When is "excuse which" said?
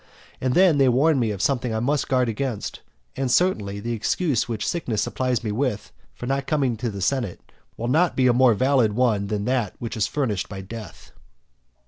3.93-4.67